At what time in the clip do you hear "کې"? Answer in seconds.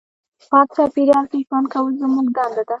1.31-1.37